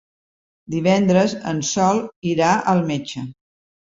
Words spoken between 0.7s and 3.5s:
Divendres en Sol irà al metge.